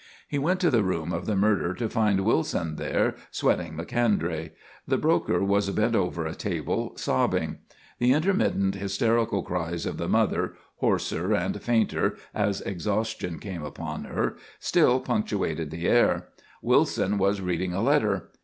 [0.27, 4.49] He went to the room of the murder to find Wilson there "sweating" Macondray.
[4.87, 7.59] The broker was bent over a table, sobbing.
[7.99, 14.37] The intermittent, hysterical cries of the mother, hoarser and fainter as exhaustion came upon her,
[14.59, 16.29] still punctuated the air.
[16.63, 18.31] Wilson was reading a letter.